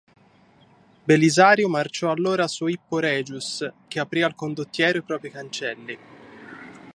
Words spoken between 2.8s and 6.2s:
Regius, che aprì al condottiero i propri cancelli.